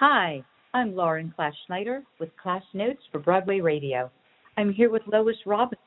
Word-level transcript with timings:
Hi, 0.00 0.44
I'm 0.74 0.94
Lauren 0.94 1.32
Class 1.34 1.54
Schneider 1.66 2.04
with 2.20 2.28
Class 2.40 2.62
Notes 2.72 3.00
for 3.10 3.18
Broadway 3.18 3.58
Radio. 3.58 4.08
I'm 4.56 4.72
here 4.72 4.90
with 4.90 5.02
Lois 5.12 5.34
Robbins, 5.44 5.82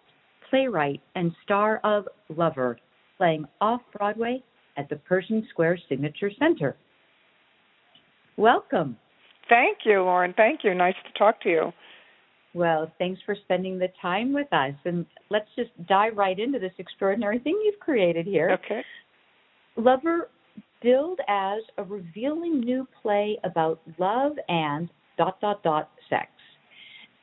playwright 0.49 0.99
and 1.15 1.31
star 1.45 1.79
of 1.85 2.09
Lover, 2.27 2.77
playing 3.17 3.45
off 3.61 3.79
Broadway 3.97 4.43
at 4.75 4.89
the 4.89 4.97
Pershing 4.97 5.47
Square 5.49 5.79
Signature 5.87 6.29
Center. 6.39 6.75
Welcome. 8.35 8.97
Thank 9.47 9.77
you, 9.85 10.01
Lauren. 10.03 10.33
Thank 10.35 10.65
you. 10.65 10.73
Nice 10.73 10.95
to 11.05 11.17
talk 11.17 11.39
to 11.43 11.49
you. 11.49 11.71
Well, 12.53 12.91
thanks 12.97 13.21
for 13.25 13.37
spending 13.45 13.79
the 13.79 13.93
time 14.01 14.33
with 14.33 14.51
us. 14.51 14.73
And 14.83 15.05
let's 15.29 15.47
just 15.55 15.69
dive 15.87 16.17
right 16.17 16.37
into 16.37 16.59
this 16.59 16.73
extraordinary 16.79 17.39
thing 17.39 17.57
you've 17.63 17.79
created 17.79 18.25
here. 18.25 18.59
Okay. 18.65 18.81
Lover 19.77 20.27
billed 20.81 21.19
as 21.27 21.61
a 21.77 21.83
revealing 21.83 22.59
new 22.59 22.87
play 23.01 23.37
about 23.43 23.81
love 23.97 24.33
and 24.47 24.89
dot 25.17 25.39
dot 25.41 25.61
dot 25.63 25.91
sex 26.09 26.29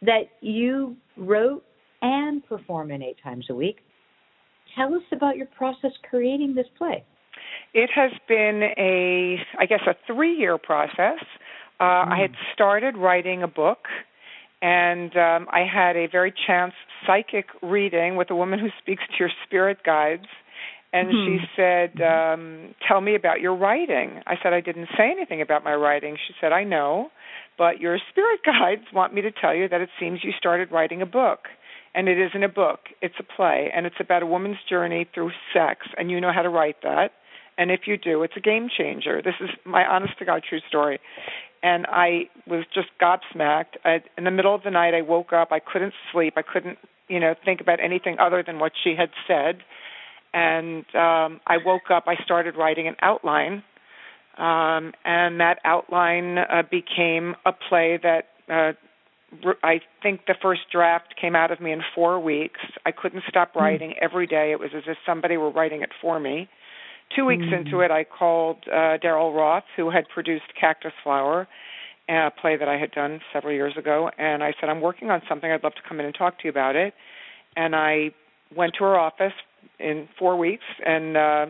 that 0.03 0.29
you 0.41 0.97
wrote 1.17 1.65
and 2.03 2.47
perform 2.47 2.91
in 2.91 3.03
eight 3.03 3.17
times 3.23 3.47
a 3.51 3.55
week. 3.55 3.79
Tell 4.77 4.95
us 4.95 5.03
about 5.12 5.37
your 5.37 5.47
process 5.47 5.91
creating 6.09 6.55
this 6.55 6.67
play. 6.77 7.05
It 7.75 7.91
has 7.95 8.12
been 8.29 8.62
a, 8.79 9.39
I 9.59 9.67
guess, 9.67 9.81
a 9.87 9.95
three-year 10.06 10.59
process. 10.59 11.19
Uh, 11.81 11.84
mm. 11.84 12.12
I 12.12 12.19
had 12.20 12.33
started 12.53 12.97
writing 12.97 13.43
a 13.43 13.48
book, 13.48 13.87
and 14.62 15.17
um, 15.17 15.48
I 15.51 15.65
had 15.73 15.97
a 15.97 16.06
very 16.06 16.33
chance 16.47 16.75
psychic 17.06 17.47
reading 17.62 18.17
with 18.17 18.31
a 18.31 18.37
woman 18.37 18.59
who 18.59 18.69
speaks 18.81 19.03
to 19.09 19.15
your 19.19 19.31
spirit 19.47 19.79
guides 19.84 20.27
and 20.92 21.09
mm-hmm. 21.09 21.37
she 21.37 21.47
said, 21.55 22.01
um, 22.02 22.74
"Tell 22.87 23.01
me 23.01 23.15
about 23.15 23.41
your 23.41 23.55
writing." 23.55 24.23
I 24.27 24.37
said, 24.42 24.52
"I 24.52 24.60
didn't 24.60 24.88
say 24.97 25.11
anything 25.11 25.42
about 25.42 25.64
my 25.64 25.74
writing." 25.74 26.16
She 26.27 26.34
said, 26.41 26.52
"I 26.52 26.64
know, 26.64 27.11
but 27.59 27.80
your 27.80 27.98
spirit 28.11 28.41
guides 28.47 28.84
want 28.92 29.12
me 29.12 29.20
to 29.23 29.30
tell 29.30 29.55
you 29.55 29.69
that 29.69 29.80
it 29.80 29.91
seems 30.01 30.20
you 30.25 30.33
started 30.39 30.72
writing 30.72 31.03
a 31.03 31.06
book." 31.06 31.48
And 31.95 32.06
it 32.08 32.19
isn't 32.19 32.45
a 32.45 32.48
book, 32.48 32.80
it's 33.00 33.14
a 33.19 33.25
play, 33.25 33.70
and 33.75 33.86
it's 33.86 33.97
about 33.98 34.22
a 34.22 34.27
woman's 34.27 34.58
journey 34.69 35.08
through 35.12 35.33
sex, 35.55 35.86
and 35.97 36.11
you 36.11 36.20
know 36.20 36.30
how 36.33 36.42
to 36.42 36.48
write 36.48 36.77
that. 36.83 37.12
And 37.56 37.73
if 37.73 37.80
you 37.86 37.97
do, 37.97 38.23
it's 38.23 38.34
a 38.36 38.41
game 38.41 38.69
changer. 38.69 39.20
This 39.20 39.34
is 39.41 39.48
my 39.64 39.84
honest 39.84 40.17
to 40.19 40.25
God 40.25 40.42
true 40.48 40.61
story. 40.69 41.00
And 41.62 41.86
I 41.89 42.28
was 42.47 42.67
just 42.73 42.89
gobsmacked. 43.02 43.78
I, 43.84 44.02
in 44.17 44.25
the 44.25 44.30
middle 44.30 44.55
of 44.55 44.62
the 44.62 44.70
night, 44.70 44.95
I 44.95 45.00
woke 45.00 45.33
up. 45.33 45.48
I 45.50 45.58
couldn't 45.58 45.95
sleep. 46.12 46.34
I 46.36 46.42
couldn't, 46.42 46.78
you 47.08 47.19
know, 47.19 47.34
think 47.45 47.61
about 47.61 47.80
anything 47.83 48.17
other 48.20 48.45
than 48.47 48.61
what 48.61 48.73
she 48.84 48.95
had 48.97 49.11
said 49.27 49.62
and 50.33 50.84
um, 50.95 51.41
I 51.47 51.57
woke 51.65 51.91
up. 51.91 52.05
I 52.07 52.17
started 52.25 52.57
writing 52.57 52.87
an 52.89 52.97
outline, 53.01 53.62
um, 54.37 54.93
and 55.05 55.41
that 55.41 55.59
outline 55.65 56.39
uh, 56.39 56.62
became 56.70 57.35
a 57.45 57.53
play 57.53 57.98
that 58.03 58.29
uh, 58.48 58.73
I 59.62 59.81
think 60.03 60.23
the 60.27 60.35
first 60.41 60.62
draft 60.73 61.15
came 61.20 61.37
out 61.37 61.51
of 61.51 61.61
me 61.61 61.73
in 61.73 61.83
four 61.95 62.19
weeks. 62.20 62.61
I 62.87 62.93
couldn't 62.93 63.25
stop 63.29 63.53
hmm. 63.53 63.61
writing 63.61 63.95
every 64.01 64.27
day. 64.27 64.53
It 64.53 64.61
was 64.61 64.70
as 64.77 64.85
if 64.87 64.97
somebody 65.07 65.37
were 65.37 65.51
writing 65.51 65.83
it 65.83 65.91
for 66.01 66.19
me. 66.19 66.48
Two 67.17 67.25
weeks 67.25 67.45
mm. 67.45 67.59
into 67.59 67.81
it, 67.81 67.91
I 67.91 68.05
called 68.05 68.59
uh, 68.67 68.98
Daryl 69.03 69.35
Roth, 69.35 69.65
who 69.77 69.89
had 69.91 70.05
produced 70.13 70.45
Cactus 70.61 70.92
Flower, 71.03 71.48
a 72.07 72.31
play 72.31 72.59
that 72.59 72.69
I 72.69 72.77
had 72.77 72.91
done 72.91 73.20
several 73.33 73.55
years 73.55 73.75
ago, 73.79 74.11
and 74.19 74.42
I 74.42 74.53
said, 74.61 74.69
"I'm 74.69 74.83
working 74.83 75.11
on 75.11 75.23
something. 75.27 75.51
I'd 75.51 75.65
love 75.65 75.75
to 75.77 75.83
come 75.89 76.01
in 76.01 76.07
and 76.07 76.15
talk 76.15 76.39
to 76.41 76.45
you 76.45 76.51
about 76.51 76.77
it." 76.77 76.92
And 77.57 77.75
I 77.75 78.11
went 78.55 78.75
to 78.75 78.85
her 78.85 78.98
office 78.98 79.33
in 79.78 80.09
four 80.19 80.37
weeks, 80.37 80.64
and 80.84 81.17
uh, 81.17 81.47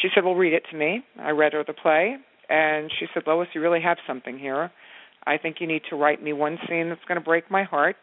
she 0.00 0.08
said, 0.14 0.24
"Well, 0.24 0.34
read 0.34 0.52
it 0.52 0.64
to 0.70 0.76
me." 0.76 1.02
I 1.18 1.30
read 1.30 1.52
her 1.52 1.64
the 1.64 1.72
play, 1.72 2.16
and 2.48 2.90
she 2.98 3.06
said, 3.12 3.24
"Lois, 3.26 3.48
you 3.54 3.60
really 3.60 3.82
have 3.82 3.98
something 4.06 4.38
here. 4.38 4.70
I 5.26 5.38
think 5.38 5.56
you 5.60 5.66
need 5.66 5.82
to 5.90 5.96
write 5.96 6.22
me 6.22 6.32
one 6.32 6.58
scene 6.68 6.88
that's 6.88 7.04
going 7.08 7.20
to 7.20 7.24
break 7.24 7.50
my 7.50 7.64
heart, 7.64 7.96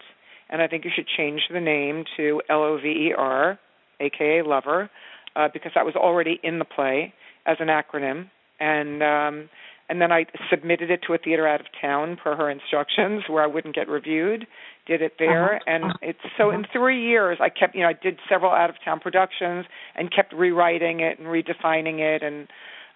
and 0.49 0.61
I 0.61 0.67
think 0.67 0.85
you 0.85 0.91
should 0.93 1.07
change 1.07 1.41
the 1.51 1.61
name 1.61 2.03
to 2.17 2.41
L 2.49 2.63
O 2.63 2.77
V 2.77 2.87
E 2.87 3.13
R, 3.17 3.59
aka 3.99 4.41
Lover, 4.41 4.89
uh, 5.35 5.47
because 5.53 5.71
that 5.75 5.85
was 5.85 5.95
already 5.95 6.39
in 6.43 6.59
the 6.59 6.65
play 6.65 7.13
as 7.45 7.57
an 7.59 7.67
acronym, 7.67 8.29
and." 8.59 9.03
um 9.03 9.49
and 9.93 10.01
then 10.01 10.11
I 10.11 10.25
submitted 10.49 10.89
it 10.89 11.01
to 11.05 11.13
a 11.13 11.19
theater 11.19 11.47
out 11.47 11.59
of 11.59 11.67
town 11.79 12.17
per 12.21 12.35
her 12.35 12.49
instructions 12.49 13.25
where 13.29 13.43
I 13.43 13.45
wouldn't 13.45 13.75
get 13.75 13.87
reviewed. 13.87 14.47
Did 14.87 15.03
it 15.03 15.13
there, 15.19 15.57
uh-huh. 15.57 15.63
and 15.67 15.83
it's 16.01 16.17
so 16.35 16.49
uh-huh. 16.49 16.57
in 16.57 16.65
three 16.73 17.07
years 17.07 17.37
I 17.39 17.49
kept, 17.49 17.75
you 17.75 17.81
know, 17.81 17.89
I 17.89 17.93
did 17.93 18.17
several 18.27 18.51
out 18.51 18.71
of 18.71 18.75
town 18.83 18.99
productions 18.99 19.67
and 19.95 20.11
kept 20.11 20.33
rewriting 20.33 21.01
it 21.01 21.19
and 21.19 21.27
redefining 21.27 21.99
it, 21.99 22.23
and 22.23 22.47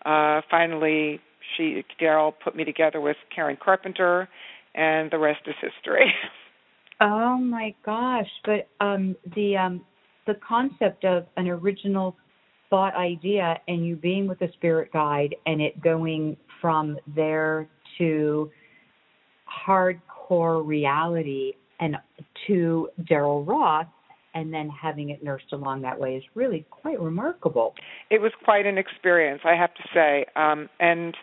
uh 0.06 0.42
finally 0.50 1.22
she 1.56 1.86
Daryl 2.02 2.34
put 2.44 2.56
me 2.56 2.66
together 2.66 3.00
with 3.00 3.18
Karen 3.34 3.60
Carpenter, 3.64 4.28
and 4.74 5.12
the 5.12 5.20
rest 5.20 5.42
is 5.46 5.56
history. 5.62 6.12
Oh 7.00 7.38
my 7.38 7.76
gosh! 7.86 8.26
But 8.44 8.70
um 8.84 9.16
the 9.36 9.56
um 9.56 9.86
the 10.26 10.34
concept 10.34 11.06
of 11.06 11.28
an 11.38 11.48
original 11.48 12.16
thought 12.72 12.96
idea 12.96 13.60
and 13.68 13.86
you 13.86 13.96
being 13.96 14.28
with 14.28 14.42
a 14.42 14.52
spirit 14.54 14.92
guide 14.92 15.36
and 15.46 15.62
it 15.62 15.80
going 15.80 16.36
from 16.62 16.98
there 17.16 17.68
to 17.98 18.52
hardcore 19.68 20.66
reality 20.66 21.54
and 21.80 21.98
to 22.48 22.90
Daryl 23.04 23.48
Roth 23.48 23.88
and 24.34 24.54
then 24.54 24.70
having 24.70 25.10
it 25.10 25.24
nursed 25.24 25.52
along 25.52 25.82
that 25.82 26.00
way 26.00 26.16
is 26.16 26.24
really 26.36 26.66
quite 26.70 27.00
remarkable. 27.00 27.74
It 28.12 28.22
was 28.22 28.32
quite 28.44 28.66
an 28.66 28.78
experience, 28.78 29.42
I 29.44 29.56
have 29.56 29.74
to 29.74 29.84
say. 29.94 30.26
Um, 30.36 30.70
and 30.80 31.16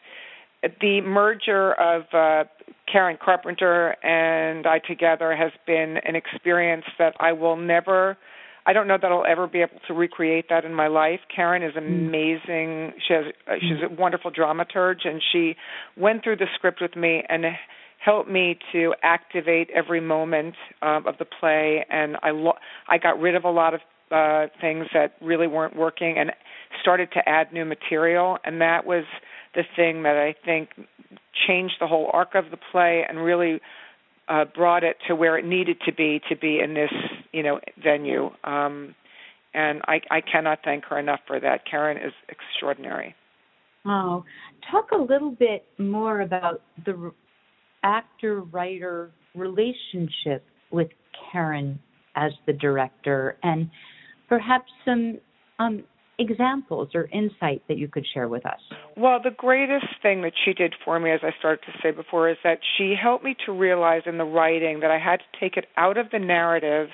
the 0.80 1.00
merger 1.02 1.74
of 1.74 2.02
uh, 2.12 2.44
Karen 2.90 3.18
Carpenter 3.22 3.96
and 4.04 4.66
I 4.66 4.78
together 4.78 5.36
has 5.36 5.52
been 5.66 5.98
an 5.98 6.16
experience 6.16 6.86
that 6.98 7.14
I 7.20 7.32
will 7.32 7.56
never 7.56 8.16
I 8.66 8.72
don't 8.72 8.88
know 8.88 8.96
that 9.00 9.12
I'll 9.12 9.26
ever 9.26 9.46
be 9.46 9.60
able 9.60 9.80
to 9.88 9.94
recreate 9.94 10.46
that 10.48 10.64
in 10.64 10.74
my 10.74 10.88
life. 10.88 11.20
Karen 11.34 11.62
is 11.62 11.74
hmm. 11.74 11.80
amazing. 11.80 12.92
She 13.06 13.14
has 13.14 13.24
uh, 13.46 13.54
she's 13.60 13.82
a 13.82 13.92
wonderful 13.92 14.30
dramaturge, 14.30 15.06
and 15.06 15.22
she 15.32 15.56
went 15.96 16.24
through 16.24 16.36
the 16.36 16.46
script 16.54 16.80
with 16.80 16.96
me 16.96 17.22
and 17.28 17.44
helped 17.98 18.30
me 18.30 18.58
to 18.72 18.94
activate 19.02 19.70
every 19.70 20.00
moment 20.00 20.54
um, 20.82 21.06
of 21.06 21.16
the 21.18 21.24
play. 21.24 21.84
And 21.90 22.16
I 22.22 22.30
lo- 22.30 22.58
I 22.88 22.98
got 22.98 23.20
rid 23.20 23.34
of 23.34 23.44
a 23.44 23.50
lot 23.50 23.74
of 23.74 23.80
uh, 24.10 24.46
things 24.60 24.86
that 24.94 25.14
really 25.20 25.46
weren't 25.46 25.76
working, 25.76 26.16
and 26.18 26.32
started 26.80 27.10
to 27.12 27.28
add 27.28 27.52
new 27.52 27.64
material. 27.64 28.38
And 28.44 28.60
that 28.60 28.86
was 28.86 29.04
the 29.54 29.62
thing 29.76 30.02
that 30.04 30.16
I 30.16 30.34
think 30.44 30.70
changed 31.46 31.74
the 31.80 31.86
whole 31.86 32.10
arc 32.12 32.34
of 32.34 32.50
the 32.50 32.58
play 32.72 33.04
and 33.08 33.18
really 33.18 33.60
uh, 34.28 34.44
brought 34.44 34.84
it 34.84 34.96
to 35.08 35.14
where 35.14 35.36
it 35.36 35.44
needed 35.44 35.76
to 35.86 35.92
be 35.92 36.20
to 36.28 36.36
be 36.36 36.60
in 36.60 36.74
this 36.74 36.90
you 37.34 37.42
know 37.42 37.60
venue 37.82 38.30
um, 38.44 38.94
and 39.52 39.82
I, 39.86 40.00
I 40.10 40.20
cannot 40.20 40.60
thank 40.64 40.84
her 40.86 40.98
enough 40.98 41.20
for 41.26 41.40
that 41.40 41.62
karen 41.70 41.96
is 41.96 42.12
extraordinary 42.28 43.14
oh 43.86 44.24
talk 44.70 44.90
a 44.92 44.96
little 44.96 45.32
bit 45.32 45.66
more 45.78 46.20
about 46.20 46.62
the 46.84 47.12
actor 47.82 48.40
writer 48.40 49.10
relationship 49.34 50.44
with 50.70 50.88
karen 51.32 51.78
as 52.16 52.32
the 52.46 52.52
director 52.52 53.36
and 53.42 53.68
perhaps 54.28 54.70
some 54.84 55.18
um, 55.58 55.84
examples 56.18 56.88
or 56.94 57.08
insight 57.12 57.62
that 57.68 57.78
you 57.78 57.88
could 57.88 58.06
share 58.14 58.28
with 58.28 58.46
us? 58.46 58.60
Well, 58.96 59.18
the 59.22 59.30
greatest 59.30 59.86
thing 60.02 60.22
that 60.22 60.32
she 60.44 60.52
did 60.52 60.74
for 60.84 60.98
me, 61.00 61.10
as 61.10 61.20
I 61.22 61.30
started 61.38 61.64
to 61.66 61.72
say 61.82 61.90
before, 61.90 62.30
is 62.30 62.36
that 62.44 62.58
she 62.76 62.94
helped 63.00 63.24
me 63.24 63.36
to 63.46 63.52
realize 63.52 64.02
in 64.06 64.18
the 64.18 64.24
writing 64.24 64.80
that 64.80 64.90
I 64.90 64.98
had 64.98 65.16
to 65.18 65.40
take 65.40 65.56
it 65.56 65.66
out 65.76 65.98
of 65.98 66.06
the 66.10 66.18
narrative 66.18 66.88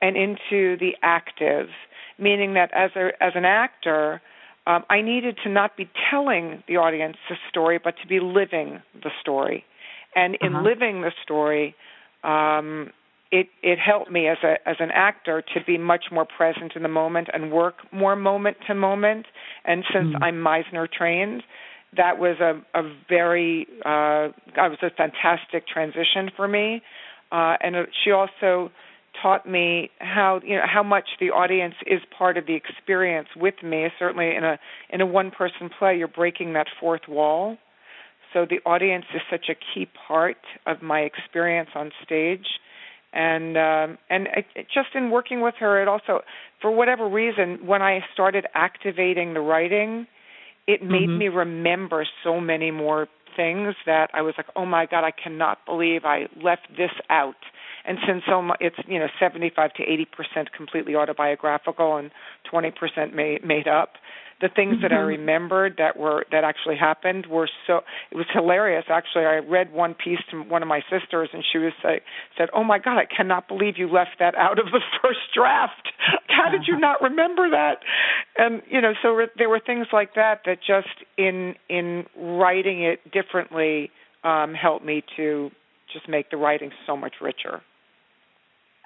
and 0.00 0.16
into 0.16 0.76
the 0.78 0.92
active, 1.02 1.68
meaning 2.18 2.54
that 2.54 2.70
as 2.74 2.90
a 2.96 3.10
as 3.20 3.32
an 3.34 3.44
actor, 3.44 4.20
um, 4.66 4.84
I 4.90 5.00
needed 5.00 5.38
to 5.44 5.48
not 5.48 5.76
be 5.76 5.88
telling 6.10 6.62
the 6.68 6.76
audience 6.76 7.16
the 7.28 7.36
story, 7.48 7.78
but 7.82 7.94
to 8.02 8.06
be 8.06 8.20
living 8.20 8.82
the 8.94 9.10
story. 9.20 9.64
And 10.14 10.36
in 10.40 10.54
uh-huh. 10.54 10.64
living 10.64 11.02
the 11.02 11.12
story, 11.22 11.74
um, 12.24 12.90
it 13.30 13.48
it 13.62 13.78
helped 13.78 14.10
me 14.10 14.28
as 14.28 14.38
a 14.42 14.56
as 14.68 14.76
an 14.80 14.90
actor 14.92 15.42
to 15.54 15.64
be 15.64 15.78
much 15.78 16.06
more 16.10 16.24
present 16.24 16.72
in 16.74 16.82
the 16.82 16.88
moment 16.88 17.28
and 17.32 17.52
work 17.52 17.76
more 17.92 18.16
moment 18.16 18.56
to 18.66 18.74
moment. 18.74 19.26
And 19.64 19.84
since 19.92 20.14
mm. 20.14 20.22
I'm 20.22 20.36
Meisner 20.36 20.90
trained, 20.90 21.42
that 21.96 22.18
was 22.18 22.38
a 22.40 22.60
a 22.78 22.82
very 23.08 23.66
uh, 23.84 24.32
that 24.56 24.68
was 24.68 24.78
a 24.82 24.90
fantastic 24.90 25.66
transition 25.66 26.30
for 26.36 26.46
me. 26.48 26.82
Uh, 27.32 27.56
and 27.60 27.74
she 28.04 28.10
also 28.12 28.70
taught 29.20 29.48
me 29.48 29.90
how 29.98 30.40
you 30.44 30.56
know 30.56 30.64
how 30.66 30.82
much 30.82 31.08
the 31.20 31.30
audience 31.30 31.74
is 31.86 32.00
part 32.16 32.36
of 32.36 32.46
the 32.46 32.54
experience 32.54 33.28
with 33.36 33.54
me. 33.62 33.88
Certainly, 33.98 34.34
in 34.36 34.44
a 34.44 34.58
in 34.90 35.00
a 35.00 35.06
one 35.06 35.30
person 35.30 35.70
play, 35.78 35.96
you're 35.96 36.08
breaking 36.08 36.54
that 36.54 36.66
fourth 36.80 37.08
wall. 37.08 37.58
So 38.32 38.44
the 38.48 38.58
audience 38.68 39.06
is 39.14 39.22
such 39.30 39.46
a 39.48 39.54
key 39.54 39.88
part 40.06 40.36
of 40.66 40.82
my 40.82 41.00
experience 41.00 41.70
on 41.74 41.92
stage 42.04 42.46
and 43.16 43.56
um, 43.56 43.98
and 44.10 44.28
it, 44.36 44.44
it 44.54 44.66
just 44.72 44.88
in 44.94 45.10
working 45.10 45.40
with 45.40 45.54
her, 45.58 45.80
it 45.80 45.88
also, 45.88 46.20
for 46.60 46.70
whatever 46.70 47.08
reason, 47.08 47.66
when 47.66 47.80
I 47.80 48.00
started 48.12 48.46
activating 48.54 49.32
the 49.32 49.40
writing, 49.40 50.06
it 50.66 50.82
made 50.82 51.08
mm-hmm. 51.08 51.18
me 51.18 51.28
remember 51.28 52.06
so 52.22 52.40
many 52.40 52.70
more 52.70 53.08
things 53.34 53.74
that 53.86 54.10
I 54.12 54.20
was 54.20 54.34
like, 54.36 54.46
oh 54.54 54.66
my 54.66 54.84
god, 54.84 55.04
I 55.04 55.12
cannot 55.12 55.64
believe 55.64 56.04
I 56.04 56.26
left 56.42 56.68
this 56.76 56.90
out. 57.08 57.36
And 57.86 57.98
since 58.06 58.22
so 58.28 58.42
much, 58.42 58.58
it's 58.60 58.76
you 58.86 58.98
know 58.98 59.08
75 59.20 59.74
to 59.74 59.82
80 59.82 60.04
percent 60.06 60.52
completely 60.52 60.94
autobiographical 60.96 61.96
and 61.96 62.10
20 62.50 62.70
percent 62.72 63.14
made 63.14 63.44
made 63.44 63.68
up, 63.68 63.94
the 64.40 64.48
things 64.48 64.74
mm-hmm. 64.74 64.82
that 64.82 64.92
I 64.92 64.96
mm-hmm. 64.96 65.06
remembered 65.06 65.76
that 65.78 65.96
were 65.96 66.26
that 66.30 66.44
actually 66.44 66.76
happened 66.76 67.26
were 67.26 67.48
so 67.66 67.80
it 68.10 68.16
was 68.16 68.26
hilarious 68.32 68.84
actually 68.90 69.24
I 69.24 69.36
read 69.36 69.72
one 69.72 69.94
piece 69.94 70.18
to 70.30 70.42
one 70.42 70.62
of 70.62 70.68
my 70.68 70.80
sisters 70.90 71.30
and 71.32 71.42
she 71.50 71.58
was 71.58 71.72
say 71.82 72.00
said 72.36 72.48
oh 72.52 72.64
my 72.64 72.78
god 72.78 72.98
I 72.98 73.06
cannot 73.06 73.48
believe 73.48 73.78
you 73.78 73.90
left 73.90 74.18
that 74.18 74.34
out 74.34 74.58
of 74.58 74.66
the 74.66 74.80
first 75.02 75.20
draft 75.34 75.88
how 76.28 76.50
did 76.50 76.66
you 76.66 76.74
uh-huh. 76.74 76.80
not 76.80 77.02
remember 77.02 77.50
that 77.50 77.78
and 78.36 78.62
you 78.68 78.80
know 78.80 78.92
so 79.02 79.10
re- 79.10 79.28
there 79.36 79.48
were 79.48 79.60
things 79.60 79.86
like 79.92 80.14
that 80.14 80.40
that 80.44 80.58
just 80.58 81.04
in 81.16 81.54
in 81.68 82.04
writing 82.16 82.82
it 82.82 83.00
differently 83.10 83.90
um 84.24 84.54
helped 84.54 84.84
me 84.84 85.02
to 85.16 85.50
just 85.92 86.08
make 86.08 86.30
the 86.30 86.36
writing 86.36 86.72
so 86.86 86.96
much 86.96 87.14
richer 87.22 87.62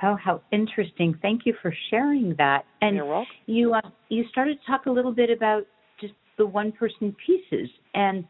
Oh, 0.03 0.17
how 0.17 0.41
interesting! 0.51 1.19
Thank 1.21 1.43
you 1.45 1.55
for 1.61 1.75
sharing 1.91 2.35
that. 2.39 2.65
And 2.81 2.97
You're 2.97 3.05
welcome. 3.05 3.33
you 3.47 3.75
uh, 3.75 3.81
you 4.09 4.25
started 4.31 4.59
to 4.61 4.67
talk 4.67 4.87
a 4.87 4.91
little 4.91 5.13
bit 5.13 5.31
about 5.31 5.67
just 6.01 6.15
the 6.39 6.47
one 6.47 6.73
person 6.73 7.15
pieces, 7.27 7.69
and 7.95 8.25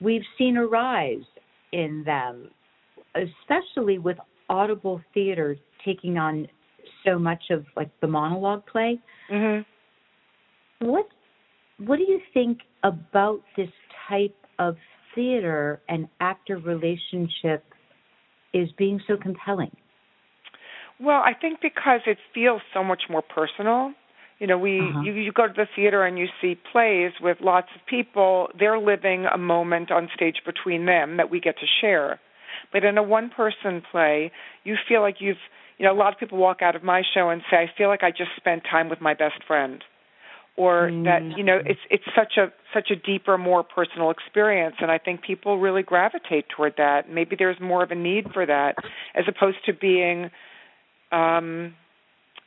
we've 0.00 0.24
seen 0.36 0.56
a 0.58 0.66
rise 0.66 1.24
in 1.72 2.02
them, 2.04 2.50
especially 3.14 3.98
with 3.98 4.18
audible 4.48 5.00
theater 5.14 5.56
taking 5.84 6.18
on 6.18 6.46
so 7.04 7.18
much 7.18 7.44
of 7.50 7.64
like 7.76 7.90
the 8.00 8.06
monologue 8.06 8.64
play. 8.66 9.00
Mm-hmm. 9.30 10.86
What 10.86 11.08
what 11.78 11.96
do 11.96 12.02
you 12.02 12.20
think 12.34 12.58
about 12.82 13.40
this 13.56 13.70
type 14.08 14.36
of 14.58 14.76
theater 15.14 15.80
and 15.88 16.08
actor 16.20 16.58
relationship 16.58 17.64
is 18.52 18.68
being 18.76 19.00
so 19.06 19.16
compelling? 19.16 19.74
Well, 20.98 21.22
I 21.24 21.32
think 21.34 21.60
because 21.60 22.00
it 22.06 22.18
feels 22.34 22.62
so 22.72 22.82
much 22.82 23.04
more 23.10 23.22
personal. 23.22 23.92
You 24.38 24.46
know, 24.46 24.58
we 24.58 24.80
uh-huh. 24.80 25.00
you, 25.00 25.12
you 25.12 25.32
go 25.32 25.46
to 25.46 25.52
the 25.52 25.66
theater 25.74 26.04
and 26.04 26.18
you 26.18 26.26
see 26.40 26.58
plays 26.72 27.12
with 27.20 27.38
lots 27.40 27.68
of 27.74 27.86
people. 27.86 28.48
They're 28.58 28.78
living 28.78 29.26
a 29.32 29.38
moment 29.38 29.90
on 29.90 30.08
stage 30.14 30.36
between 30.44 30.86
them 30.86 31.16
that 31.16 31.30
we 31.30 31.40
get 31.40 31.58
to 31.58 31.66
share. 31.80 32.20
But 32.72 32.84
in 32.84 32.98
a 32.98 33.02
one-person 33.02 33.82
play, 33.90 34.32
you 34.64 34.76
feel 34.88 35.00
like 35.00 35.16
you've 35.20 35.36
you 35.78 35.86
know 35.86 35.92
a 35.92 35.98
lot 35.98 36.12
of 36.12 36.18
people 36.18 36.38
walk 36.38 36.62
out 36.62 36.76
of 36.76 36.82
my 36.82 37.02
show 37.14 37.30
and 37.30 37.42
say, 37.50 37.56
"I 37.58 37.70
feel 37.76 37.88
like 37.88 38.02
I 38.02 38.10
just 38.10 38.30
spent 38.36 38.64
time 38.64 38.88
with 38.88 39.00
my 39.00 39.14
best 39.14 39.42
friend." 39.46 39.82
or 40.56 40.88
mm. 40.90 41.04
that 41.04 41.36
you 41.36 41.44
know 41.44 41.60
it's 41.64 41.80
it's 41.90 42.04
such 42.14 42.36
a 42.38 42.52
such 42.72 42.90
a 42.90 42.96
deeper 42.96 43.36
more 43.38 43.62
personal 43.62 44.10
experience 44.10 44.76
and 44.80 44.90
i 44.90 44.98
think 44.98 45.22
people 45.22 45.58
really 45.58 45.82
gravitate 45.82 46.46
toward 46.48 46.74
that 46.78 47.10
maybe 47.10 47.36
there's 47.38 47.60
more 47.60 47.82
of 47.82 47.90
a 47.90 47.94
need 47.94 48.26
for 48.32 48.46
that 48.46 48.74
as 49.14 49.24
opposed 49.28 49.58
to 49.66 49.72
being 49.72 50.30
um, 51.12 51.74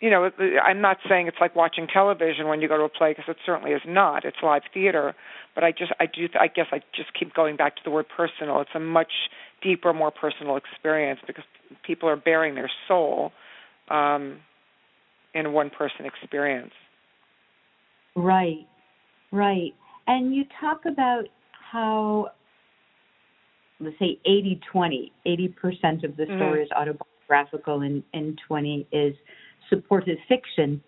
you 0.01 0.09
know, 0.09 0.31
I'm 0.63 0.81
not 0.81 0.97
saying 1.07 1.27
it's 1.27 1.37
like 1.41 1.55
watching 1.55 1.87
television 1.87 2.47
when 2.47 2.61
you 2.61 2.69
go 2.69 2.77
to 2.77 2.83
a 2.83 2.89
play 2.89 3.11
because 3.11 3.25
it 3.27 3.37
certainly 3.45 3.71
is 3.71 3.81
not. 3.85 4.23
It's 4.23 4.37
live 4.41 4.61
theater, 4.73 5.13
but 5.55 5.63
I 5.63 5.71
just 5.71 5.91
I 5.99 6.05
do 6.05 6.29
I 6.39 6.47
guess 6.47 6.67
I 6.71 6.81
just 6.95 7.13
keep 7.13 7.33
going 7.33 7.57
back 7.57 7.75
to 7.75 7.81
the 7.83 7.91
word 7.91 8.05
personal. 8.15 8.61
It's 8.61 8.69
a 8.73 8.79
much 8.79 9.11
deeper, 9.61 9.91
more 9.91 10.11
personal 10.11 10.55
experience 10.55 11.19
because 11.27 11.43
people 11.83 12.07
are 12.07 12.15
bearing 12.15 12.55
their 12.55 12.71
soul 12.87 13.33
um, 13.89 14.39
in 15.33 15.45
a 15.45 15.51
one-person 15.51 16.05
experience. 16.05 16.71
Right, 18.15 18.67
right. 19.33 19.73
And 20.07 20.33
you 20.33 20.45
talk 20.61 20.85
about 20.85 21.25
how 21.71 22.31
let's 23.81 23.99
say 23.99 24.17
80 24.25 24.61
20 24.71 25.11
80% 25.25 26.03
of 26.05 26.15
the 26.15 26.23
mm-hmm. 26.23 26.37
story 26.37 26.59
mm. 26.59 26.63
is 26.63 26.69
autobiographical 26.71 27.07
graphical 27.29 27.81
and, 27.81 28.03
and 28.13 28.37
20 28.47 28.87
is 28.91 29.13
supportive 29.69 30.17
fiction. 30.27 30.83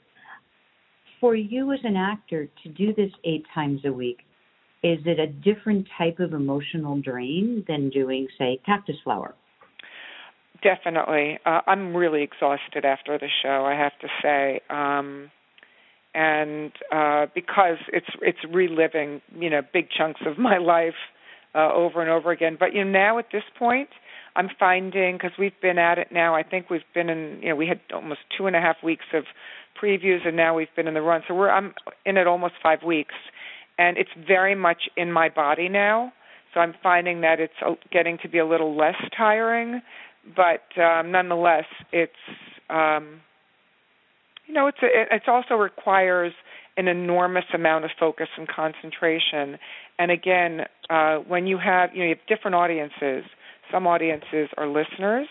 For 1.21 1.35
you 1.35 1.71
as 1.71 1.79
an 1.83 1.95
actor 1.95 2.49
to 2.63 2.69
do 2.69 2.93
this 2.93 3.11
eight 3.23 3.45
times 3.53 3.81
a 3.85 3.93
week, 3.93 4.17
is 4.83 4.97
it 5.05 5.19
a 5.19 5.27
different 5.27 5.87
type 5.97 6.19
of 6.19 6.33
emotional 6.33 6.99
drain 6.99 7.63
than 7.67 7.91
doing, 7.91 8.27
say, 8.37 8.59
Cactus 8.65 8.95
Flower? 9.03 9.35
Definitely. 10.63 11.37
Uh, 11.45 11.61
I'm 11.67 11.95
really 11.95 12.23
exhausted 12.23 12.83
after 12.83 13.17
the 13.17 13.27
show, 13.43 13.65
I 13.65 13.75
have 13.75 13.93
to 14.01 14.07
say. 14.21 14.61
Um, 14.69 15.31
and 16.13 16.71
uh, 16.91 17.27
because 17.33 17.77
it's 17.93 18.09
it's 18.21 18.39
reliving, 18.51 19.21
you 19.35 19.49
know, 19.49 19.61
big 19.73 19.87
chunks 19.95 20.21
of 20.25 20.37
my 20.39 20.57
life 20.57 20.95
uh, 21.55 21.71
over 21.73 22.01
and 22.01 22.09
over 22.09 22.31
again. 22.31 22.57
But 22.59 22.73
you 22.73 22.83
know, 22.83 22.91
now 22.91 23.19
at 23.19 23.27
this 23.31 23.43
point, 23.57 23.89
I'm 24.35 24.49
finding 24.59 25.15
because 25.15 25.31
we've 25.37 25.59
been 25.61 25.77
at 25.77 25.97
it 25.97 26.07
now. 26.11 26.35
I 26.35 26.43
think 26.43 26.69
we've 26.69 26.81
been 26.93 27.09
in. 27.09 27.39
You 27.41 27.49
know, 27.49 27.55
we 27.55 27.67
had 27.67 27.79
almost 27.93 28.21
two 28.37 28.47
and 28.47 28.55
a 28.55 28.61
half 28.61 28.77
weeks 28.83 29.05
of 29.13 29.23
previews, 29.81 30.25
and 30.25 30.35
now 30.35 30.55
we've 30.55 30.73
been 30.75 30.87
in 30.87 30.93
the 30.93 31.01
run. 31.01 31.21
So 31.27 31.33
we're 31.33 31.49
I'm 31.49 31.73
in 32.05 32.17
it 32.17 32.27
almost 32.27 32.53
five 32.61 32.83
weeks, 32.83 33.15
and 33.77 33.97
it's 33.97 34.09
very 34.27 34.55
much 34.55 34.89
in 34.95 35.11
my 35.11 35.29
body 35.29 35.69
now. 35.69 36.13
So 36.53 36.59
I'm 36.59 36.73
finding 36.83 37.21
that 37.21 37.39
it's 37.39 37.79
getting 37.91 38.17
to 38.23 38.29
be 38.29 38.37
a 38.37 38.45
little 38.45 38.75
less 38.75 38.95
tiring, 39.15 39.81
but 40.35 40.63
um, 40.81 41.11
nonetheless, 41.11 41.65
it's 41.91 42.11
um, 42.69 43.21
you 44.47 44.53
know, 44.53 44.67
it's 44.67 44.79
a, 44.81 45.15
it 45.15 45.23
also 45.27 45.55
requires 45.55 46.33
an 46.77 46.87
enormous 46.87 47.45
amount 47.53 47.85
of 47.85 47.91
focus 47.99 48.27
and 48.37 48.47
concentration. 48.47 49.57
And 49.99 50.11
again, 50.11 50.61
uh, 50.89 51.17
when 51.17 51.47
you 51.47 51.57
have 51.57 51.91
you 51.93 51.99
know 51.99 52.05
you 52.05 52.15
have 52.15 52.27
different 52.27 52.55
audiences 52.55 53.25
some 53.71 53.87
audiences 53.87 54.49
are 54.57 54.67
listeners, 54.67 55.27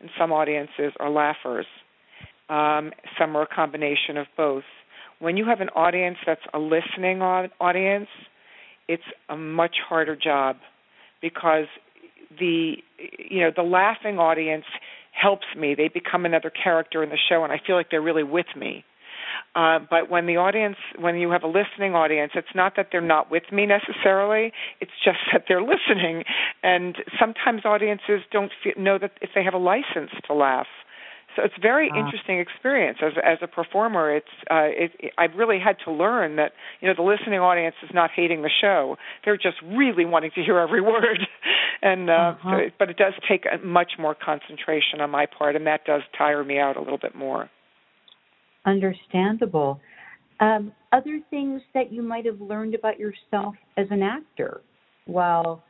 and 0.00 0.10
some 0.18 0.32
audiences 0.32 0.92
are 1.00 1.10
laughers. 1.10 1.66
Um, 2.48 2.92
some 3.18 3.36
are 3.36 3.42
a 3.42 3.46
combination 3.46 4.16
of 4.16 4.26
both. 4.36 4.64
When 5.18 5.36
you 5.36 5.46
have 5.46 5.60
an 5.60 5.68
audience 5.70 6.18
that's 6.26 6.42
a 6.52 6.58
listening 6.58 7.22
audience, 7.22 8.08
it's 8.88 9.02
a 9.28 9.36
much 9.36 9.76
harder 9.88 10.16
job 10.16 10.56
because 11.20 11.66
the 12.38 12.74
you 13.18 13.40
know 13.40 13.50
the 13.54 13.62
laughing 13.62 14.18
audience 14.18 14.64
helps 15.12 15.46
me. 15.56 15.74
They 15.74 15.88
become 15.88 16.24
another 16.24 16.50
character 16.50 17.02
in 17.02 17.10
the 17.10 17.18
show, 17.28 17.44
and 17.44 17.52
I 17.52 17.60
feel 17.64 17.76
like 17.76 17.90
they're 17.90 18.02
really 18.02 18.24
with 18.24 18.46
me. 18.56 18.84
Uh, 19.54 19.78
but 19.90 20.10
when 20.10 20.26
the 20.26 20.36
audience, 20.36 20.76
when 20.98 21.16
you 21.16 21.30
have 21.30 21.42
a 21.42 21.46
listening 21.46 21.94
audience, 21.94 22.32
it's 22.34 22.54
not 22.54 22.74
that 22.76 22.88
they're 22.90 23.00
not 23.00 23.30
with 23.30 23.44
me 23.52 23.66
necessarily. 23.66 24.52
It's 24.80 24.92
just 25.04 25.18
that 25.32 25.44
they're 25.48 25.62
listening, 25.62 26.24
and 26.62 26.96
sometimes 27.18 27.64
audiences 27.64 28.20
don't 28.30 28.52
feel, 28.62 28.72
know 28.76 28.98
that 28.98 29.12
if 29.20 29.30
they 29.34 29.44
have 29.44 29.54
a 29.54 29.58
license 29.58 30.10
to 30.26 30.34
laugh. 30.34 30.66
So 31.36 31.42
it's 31.44 31.54
a 31.56 31.60
very 31.60 31.90
uh. 31.90 31.96
interesting 31.96 32.38
experience 32.38 32.98
as 33.02 33.12
as 33.22 33.38
a 33.42 33.46
performer. 33.46 34.14
It's 34.16 34.34
uh, 34.50 34.68
it, 34.68 35.12
I've 35.18 35.34
really 35.36 35.58
had 35.58 35.76
to 35.84 35.92
learn 35.92 36.36
that 36.36 36.52
you 36.80 36.88
know 36.88 36.94
the 36.94 37.02
listening 37.02 37.40
audience 37.40 37.76
is 37.82 37.90
not 37.92 38.10
hating 38.14 38.42
the 38.42 38.50
show; 38.60 38.96
they're 39.24 39.36
just 39.36 39.56
really 39.64 40.04
wanting 40.04 40.30
to 40.34 40.42
hear 40.42 40.58
every 40.58 40.80
word. 40.92 41.26
and 41.82 42.10
uh, 42.10 42.12
uh-huh. 42.12 42.50
so 42.50 42.56
it, 42.56 42.74
but 42.78 42.90
it 42.90 42.96
does 42.96 43.14
take 43.28 43.44
a 43.46 43.64
much 43.64 43.92
more 43.98 44.14
concentration 44.14 45.00
on 45.00 45.10
my 45.10 45.26
part, 45.26 45.56
and 45.56 45.66
that 45.66 45.84
does 45.84 46.02
tire 46.16 46.44
me 46.44 46.58
out 46.58 46.76
a 46.76 46.80
little 46.80 46.98
bit 46.98 47.14
more. 47.14 47.50
Understandable. 48.66 49.80
Um, 50.40 50.72
other 50.92 51.20
things 51.30 51.60
that 51.74 51.92
you 51.92 52.02
might 52.02 52.26
have 52.26 52.40
learned 52.40 52.74
about 52.74 52.98
yourself 52.98 53.54
as 53.76 53.86
an 53.90 54.02
actor 54.02 54.60
while 55.06 55.62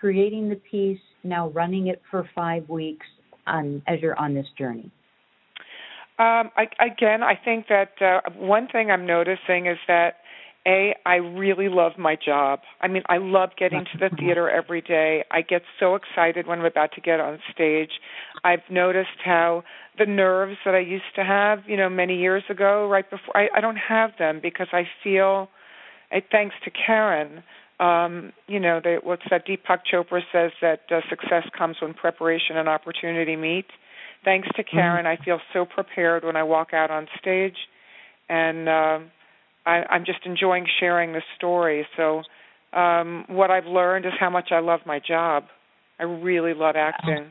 creating 0.00 0.48
the 0.48 0.56
piece, 0.70 1.00
now 1.24 1.48
running 1.50 1.88
it 1.88 2.00
for 2.10 2.28
five 2.34 2.68
weeks 2.68 3.06
um, 3.46 3.82
as 3.86 4.00
you're 4.00 4.18
on 4.18 4.34
this 4.34 4.46
journey? 4.56 4.90
Um, 6.18 6.50
I, 6.56 6.66
again, 6.80 7.22
I 7.22 7.34
think 7.36 7.66
that 7.68 7.92
uh, 8.00 8.20
one 8.36 8.66
thing 8.68 8.90
I'm 8.90 9.06
noticing 9.06 9.66
is 9.66 9.78
that 9.86 10.17
a, 10.68 10.94
I 11.06 11.16
really 11.16 11.68
love 11.68 11.92
my 11.98 12.14
job. 12.14 12.60
I 12.80 12.88
mean, 12.88 13.02
I 13.08 13.16
love 13.16 13.50
getting 13.58 13.86
to 13.92 13.98
the 13.98 14.14
theater 14.18 14.50
every 14.50 14.82
day. 14.82 15.24
I 15.30 15.40
get 15.40 15.62
so 15.80 15.94
excited 15.94 16.46
when 16.46 16.60
I'm 16.60 16.66
about 16.66 16.92
to 16.92 17.00
get 17.00 17.20
on 17.20 17.38
stage. 17.52 17.92
I've 18.44 18.68
noticed 18.70 19.18
how 19.24 19.64
the 19.98 20.06
nerves 20.06 20.56
that 20.64 20.74
I 20.74 20.80
used 20.80 21.14
to 21.16 21.24
have, 21.24 21.60
you 21.66 21.76
know, 21.76 21.88
many 21.88 22.18
years 22.18 22.44
ago, 22.50 22.86
right 22.86 23.08
before, 23.08 23.36
I, 23.36 23.48
I 23.56 23.60
don't 23.60 23.78
have 23.78 24.10
them 24.18 24.40
because 24.42 24.68
I 24.72 24.82
feel, 25.02 25.48
I, 26.12 26.22
thanks 26.30 26.54
to 26.64 26.70
Karen, 26.70 27.42
um, 27.80 28.32
you 28.46 28.60
know, 28.60 28.80
they, 28.82 28.96
what's 29.02 29.22
that? 29.30 29.46
Deepak 29.46 29.80
Chopra 29.90 30.20
says 30.32 30.52
that 30.60 30.80
uh, 30.90 31.00
success 31.08 31.44
comes 31.56 31.76
when 31.80 31.94
preparation 31.94 32.56
and 32.56 32.68
opportunity 32.68 33.36
meet. 33.36 33.66
Thanks 34.24 34.48
to 34.56 34.62
mm-hmm. 34.62 34.76
Karen, 34.76 35.04
mm-hmm. 35.06 35.22
I 35.22 35.24
feel 35.24 35.40
so 35.52 35.64
prepared 35.64 36.24
when 36.24 36.36
I 36.36 36.42
walk 36.42 36.74
out 36.74 36.90
on 36.90 37.06
stage, 37.20 37.56
and 38.28 38.68
uh, 38.68 38.98
I, 39.68 39.84
I'm 39.90 40.04
just 40.04 40.20
enjoying 40.24 40.66
sharing 40.80 41.12
the 41.12 41.22
story. 41.36 41.86
So, 41.96 42.22
um, 42.72 43.24
what 43.28 43.50
I've 43.50 43.66
learned 43.66 44.06
is 44.06 44.12
how 44.18 44.30
much 44.30 44.48
I 44.50 44.60
love 44.60 44.80
my 44.86 44.98
job. 44.98 45.44
I 46.00 46.04
really 46.04 46.54
love 46.54 46.76
acting, 46.76 47.26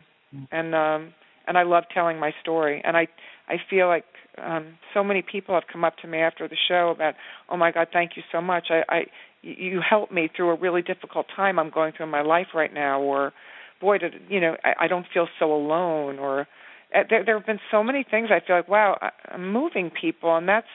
and 0.51 0.75
um, 0.75 1.13
and 1.48 1.58
I 1.58 1.63
love 1.63 1.86
telling 1.94 2.20
my 2.20 2.32
story. 2.41 2.82
And 2.86 2.96
I 2.96 3.08
I 3.48 3.56
feel 3.70 3.88
like 3.88 4.06
um, 4.38 4.77
so 4.94 5.03
many 5.03 5.22
people 5.24 5.56
have 5.56 5.63
come 5.72 5.84
up 5.84 5.98
to 6.03 6.08
me 6.08 6.20
after 6.20 6.48
the 6.48 6.58
show 6.67 6.91
about, 6.96 7.15
oh 7.50 7.58
my 7.58 7.72
God, 7.72 7.88
thank 7.91 8.12
you 8.17 8.24
so 8.32 8.41
much. 8.41 8.67
I, 8.70 8.82
I 8.89 9.00
you, 9.41 9.53
you 9.58 9.82
help 9.88 10.12
me 10.12 10.29
through 10.36 10.50
a 10.51 10.60
really 10.60 10.82
difficult 10.82 11.27
time 11.36 11.58
I'm 11.58 11.72
going 11.72 11.94
through 11.96 12.06
in 12.06 12.12
my 12.12 12.22
life 12.22 12.48
right 12.53 12.74
now, 12.74 13.01
or 13.01 13.34
boy, 13.82 13.98
did 13.98 14.13
you 14.29 14.39
know 14.39 14.56
I, 14.63 14.86
I 14.86 14.88
don't 14.88 15.06
feel 15.13 15.27
so 15.39 15.53
alone, 15.53 16.20
or 16.20 16.41
uh, 16.96 17.03
there, 17.10 17.24
there 17.25 17.38
have 17.38 17.48
been 17.48 17.60
so 17.72 17.84
many 17.84 18.06
things 18.10 18.29
I 18.32 18.46
feel 18.46 18.58
like 18.58 18.67
wow, 18.67 18.98
I, 19.01 19.10
I'm 19.34 19.51
moving 19.51 19.89
people, 19.89 20.36
and 20.36 20.48
that's 20.48 20.67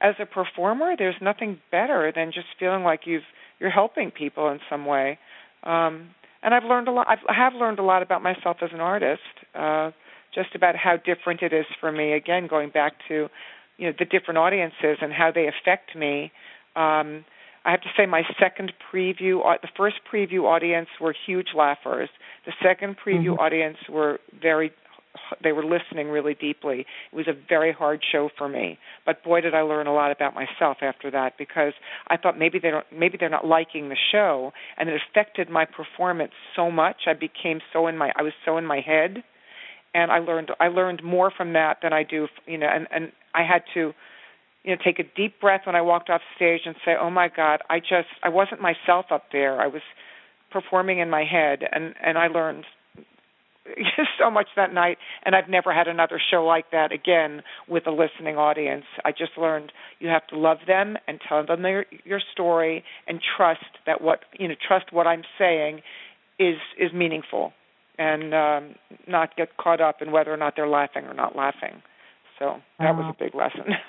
as 0.00 0.14
a 0.20 0.26
performer, 0.26 0.94
there's 0.96 1.16
nothing 1.20 1.60
better 1.70 2.12
than 2.14 2.32
just 2.32 2.46
feeling 2.58 2.84
like 2.84 3.00
you've 3.04 3.22
you're 3.58 3.70
helping 3.70 4.10
people 4.12 4.48
in 4.50 4.60
some 4.70 4.86
way. 4.86 5.18
Um, 5.64 6.10
and 6.42 6.54
I've 6.54 6.64
learned 6.64 6.86
a 6.88 6.92
lot. 6.92 7.06
I've, 7.08 7.18
I 7.28 7.34
have 7.34 7.54
learned 7.54 7.78
a 7.80 7.82
lot 7.82 8.02
about 8.02 8.22
myself 8.22 8.58
as 8.62 8.70
an 8.72 8.80
artist, 8.80 9.22
uh, 9.54 9.90
just 10.32 10.54
about 10.54 10.76
how 10.76 10.96
different 10.96 11.42
it 11.42 11.52
is 11.52 11.66
for 11.80 11.90
me. 11.90 12.12
Again, 12.12 12.46
going 12.46 12.70
back 12.70 12.94
to 13.08 13.28
you 13.76 13.86
know 13.86 13.92
the 13.98 14.04
different 14.04 14.38
audiences 14.38 14.98
and 15.00 15.12
how 15.12 15.32
they 15.34 15.48
affect 15.48 15.96
me. 15.96 16.30
Um, 16.76 17.24
I 17.64 17.72
have 17.72 17.80
to 17.82 17.88
say, 17.96 18.06
my 18.06 18.22
second 18.38 18.72
preview, 18.92 19.42
the 19.60 19.68
first 19.76 19.96
preview 20.10 20.44
audience 20.44 20.88
were 21.00 21.14
huge 21.26 21.48
laughers. 21.54 22.08
The 22.46 22.52
second 22.62 22.96
preview 23.04 23.32
mm-hmm. 23.32 23.40
audience 23.40 23.76
were 23.90 24.20
very 24.40 24.72
they 25.42 25.52
were 25.52 25.64
listening 25.64 26.08
really 26.08 26.34
deeply. 26.34 26.86
It 27.12 27.16
was 27.16 27.28
a 27.28 27.32
very 27.48 27.72
hard 27.72 28.02
show 28.10 28.30
for 28.36 28.48
me, 28.48 28.78
but 29.06 29.22
boy 29.22 29.40
did 29.40 29.54
I 29.54 29.62
learn 29.62 29.86
a 29.86 29.94
lot 29.94 30.10
about 30.10 30.34
myself 30.34 30.78
after 30.82 31.10
that 31.10 31.38
because 31.38 31.72
I 32.08 32.16
thought 32.16 32.38
maybe 32.38 32.58
they 32.58 32.70
don't 32.70 32.86
maybe 32.96 33.16
they're 33.18 33.28
not 33.28 33.46
liking 33.46 33.88
the 33.88 33.96
show 34.12 34.52
and 34.76 34.88
it 34.88 35.00
affected 35.10 35.48
my 35.48 35.64
performance 35.64 36.32
so 36.56 36.70
much. 36.70 37.02
I 37.06 37.14
became 37.14 37.60
so 37.72 37.86
in 37.86 37.96
my 37.96 38.12
I 38.16 38.22
was 38.22 38.32
so 38.44 38.56
in 38.58 38.66
my 38.66 38.80
head 38.80 39.22
and 39.94 40.10
I 40.10 40.18
learned 40.18 40.50
I 40.60 40.68
learned 40.68 41.02
more 41.02 41.30
from 41.30 41.52
that 41.54 41.78
than 41.82 41.92
I 41.92 42.02
do, 42.02 42.28
you 42.46 42.58
know, 42.58 42.68
and 42.68 42.86
and 42.90 43.12
I 43.34 43.42
had 43.42 43.62
to 43.74 43.92
you 44.64 44.74
know 44.74 44.82
take 44.84 44.98
a 44.98 45.04
deep 45.16 45.40
breath 45.40 45.62
when 45.64 45.76
I 45.76 45.82
walked 45.82 46.10
off 46.10 46.20
stage 46.36 46.62
and 46.66 46.74
say, 46.84 46.94
"Oh 47.00 47.10
my 47.10 47.28
god, 47.28 47.60
I 47.70 47.80
just 47.80 48.08
I 48.22 48.28
wasn't 48.28 48.60
myself 48.60 49.06
up 49.10 49.24
there. 49.32 49.60
I 49.60 49.66
was 49.66 49.82
performing 50.50 50.98
in 50.98 51.10
my 51.10 51.24
head 51.24 51.62
and 51.72 51.94
and 52.02 52.18
I 52.18 52.28
learned 52.28 52.64
so 54.18 54.30
much 54.30 54.48
that 54.56 54.72
night, 54.72 54.98
and 55.24 55.34
I've 55.34 55.48
never 55.48 55.72
had 55.72 55.88
another 55.88 56.20
show 56.30 56.44
like 56.44 56.70
that 56.72 56.92
again 56.92 57.42
with 57.68 57.86
a 57.86 57.90
listening 57.90 58.36
audience. 58.36 58.84
I 59.04 59.12
just 59.12 59.32
learned 59.36 59.72
you 59.98 60.08
have 60.08 60.26
to 60.28 60.38
love 60.38 60.58
them 60.66 60.96
and 61.06 61.20
tell 61.26 61.44
them 61.44 61.62
their, 61.62 61.86
your 62.04 62.20
story 62.32 62.84
and 63.06 63.20
trust 63.36 63.64
that 63.86 64.00
what 64.00 64.20
you 64.38 64.48
know 64.48 64.54
trust 64.66 64.92
what 64.92 65.06
I'm 65.06 65.22
saying 65.38 65.82
is 66.38 66.56
is 66.78 66.92
meaningful, 66.92 67.52
and 67.98 68.34
um, 68.34 68.74
not 69.06 69.36
get 69.36 69.56
caught 69.56 69.80
up 69.80 70.02
in 70.02 70.12
whether 70.12 70.32
or 70.32 70.36
not 70.36 70.54
they're 70.56 70.68
laughing 70.68 71.04
or 71.04 71.14
not 71.14 71.36
laughing. 71.36 71.82
So 72.38 72.58
that 72.78 72.94
was 72.94 73.14
a 73.18 73.24
big 73.24 73.34
lesson. 73.34 73.74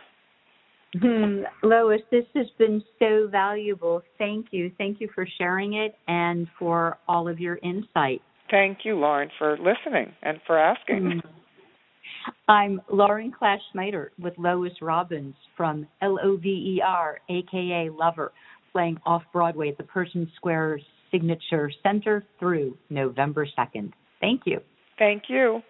Hmm. 1.00 1.44
Lois, 1.62 2.02
this 2.10 2.26
has 2.34 2.48
been 2.58 2.84
so 2.98 3.28
valuable. 3.28 4.02
Thank 4.18 4.48
you. 4.50 4.72
Thank 4.78 5.00
you 5.00 5.08
for 5.14 5.28
sharing 5.38 5.74
it 5.74 5.96
and 6.08 6.48
for 6.58 6.98
all 7.08 7.28
of 7.28 7.40
your 7.40 7.60
insight. 7.62 8.24
Thank 8.50 8.80
you, 8.84 8.96
Lauren, 8.96 9.30
for 9.38 9.58
listening 9.58 10.14
and 10.24 10.40
for 10.46 10.58
asking. 10.58 11.04
Mm. 11.04 11.22
I'm 12.48 12.82
Lauren 12.92 13.32
Class 13.32 13.60
with 14.20 14.34
Lois 14.38 14.74
Robbins 14.82 15.36
from 15.56 15.88
L 16.02 16.20
O 16.22 16.38
V 16.38 16.48
E 16.48 16.82
R, 16.86 17.20
aka 17.30 17.90
Lover, 17.90 18.32
playing 18.72 18.98
off 19.06 19.24
Broadway 19.32 19.70
at 19.70 19.78
the 19.78 19.84
Pershing 19.84 20.30
Square 20.36 20.80
Signature 21.12 21.72
Center 21.84 22.26
through 22.40 22.78
November 22.90 23.48
2nd. 23.58 23.92
Thank 24.20 24.42
you. 24.46 24.60
Thank 24.98 25.24
you. 25.28 25.62